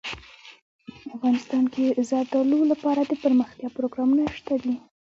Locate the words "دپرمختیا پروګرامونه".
3.11-4.23